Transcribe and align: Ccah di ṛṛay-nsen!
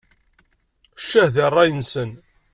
Ccah 1.03 1.29
di 1.33 1.45
ṛṛay-nsen! 1.53 2.09